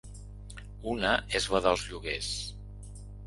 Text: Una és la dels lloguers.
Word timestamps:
Una 0.93 1.11
és 1.41 1.45
la 1.55 1.61
dels 1.67 1.85
lloguers. 1.91 2.31